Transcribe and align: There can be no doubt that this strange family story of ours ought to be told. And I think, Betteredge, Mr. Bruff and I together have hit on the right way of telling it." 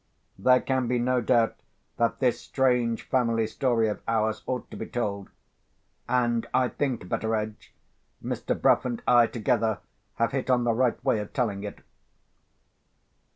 There 0.39 0.61
can 0.61 0.87
be 0.87 0.97
no 0.97 1.21
doubt 1.21 1.57
that 1.97 2.17
this 2.17 2.41
strange 2.41 3.03
family 3.03 3.45
story 3.45 3.87
of 3.87 4.01
ours 4.07 4.41
ought 4.47 4.71
to 4.71 4.75
be 4.75 4.87
told. 4.87 5.29
And 6.09 6.47
I 6.55 6.69
think, 6.69 7.07
Betteredge, 7.07 7.71
Mr. 8.23 8.59
Bruff 8.59 8.83
and 8.83 9.03
I 9.07 9.27
together 9.27 9.77
have 10.15 10.31
hit 10.31 10.49
on 10.49 10.63
the 10.63 10.73
right 10.73 10.97
way 11.05 11.19
of 11.19 11.33
telling 11.33 11.63
it." 11.63 11.81